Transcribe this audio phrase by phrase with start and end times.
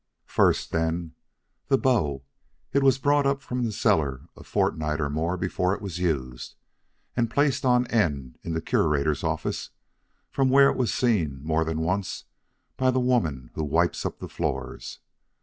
[0.25, 1.13] "First then,
[1.67, 2.23] the bow.
[2.73, 6.55] It was brought up from the cellar a fortnight or more before it was used,
[7.15, 9.69] and placed on end in the Curator's office,
[10.35, 12.23] where it was seen more than once
[12.77, 14.97] by the woman who wipes up the floors.